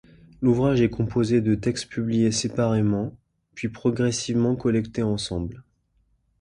[0.41, 3.15] L'ouvrage est composé de textes publiés séparément,
[3.53, 5.51] puis progressivement collectés ensuite.